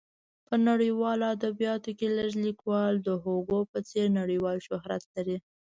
[0.47, 5.37] په نړیوالو ادبیاتو کې لږ لیکوال د هوګو په څېر نړیوال شهرت لري.